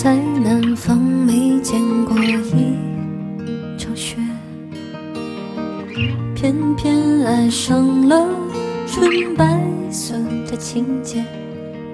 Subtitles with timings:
[0.00, 2.32] 在南方没见过一
[3.76, 4.16] 场雪，
[6.36, 8.28] 偏偏爱上了
[8.86, 10.14] 纯白色
[10.48, 11.24] 的情节，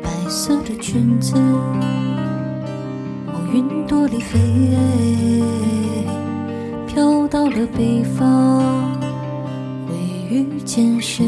[0.03, 1.35] 白色的裙子
[3.33, 4.39] 往云朵里飞，
[6.87, 8.63] 飘到了北方，
[9.89, 9.95] 会
[10.29, 11.25] 遇见谁？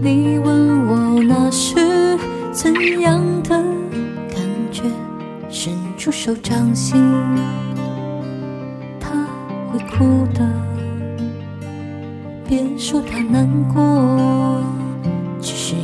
[0.00, 1.74] 你问我那是
[2.52, 3.50] 怎样的
[4.30, 4.82] 感觉？
[5.50, 7.02] 伸出手掌心，
[9.00, 9.26] 他
[9.72, 10.46] 会哭的。
[12.46, 14.62] 别说他难过，
[15.40, 15.74] 只是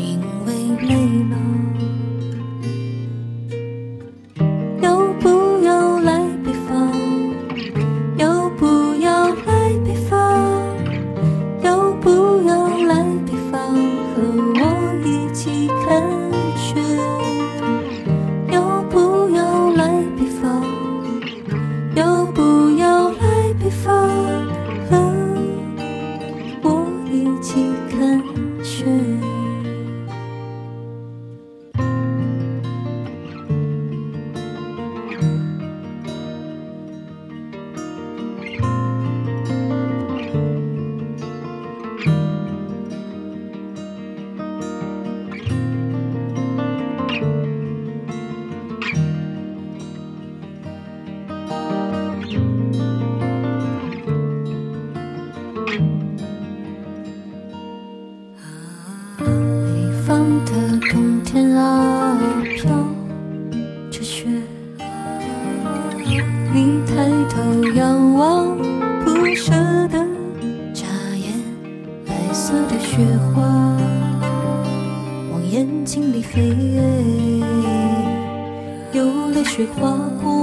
[72.95, 73.03] 雪
[73.35, 73.43] 花
[75.33, 76.55] 往眼睛里飞，
[78.93, 80.34] 有泪水划过，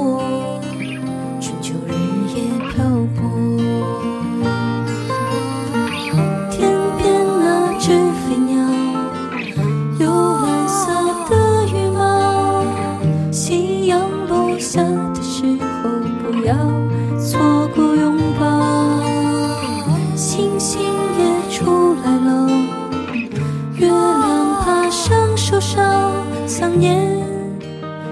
[26.61, 26.95] 想念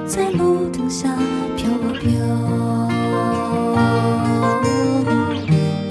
[0.08, 1.08] 在路灯下
[1.56, 2.10] 飘啊飘。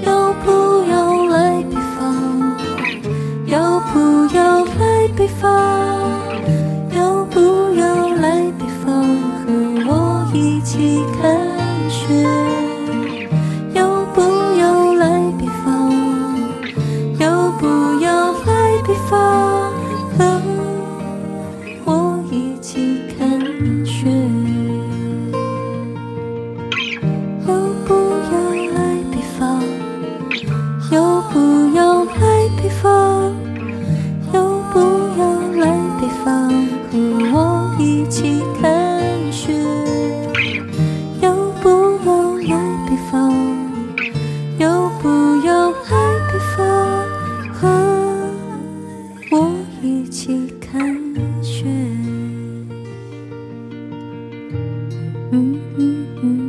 [0.03, 1.95] 要不要来北方？
[3.45, 5.47] 要不要来北方？
[6.97, 7.39] 要不
[7.75, 9.07] 要来北方
[9.39, 9.47] 和
[9.87, 11.38] 我一起看
[55.31, 56.48] 嗯嗯嗯。